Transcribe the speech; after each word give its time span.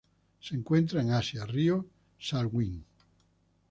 Se 0.39 0.55
encuentran 0.55 1.05
en 1.09 1.13
Asia: 1.13 1.45
río 1.45 1.85
Salween. 2.19 2.83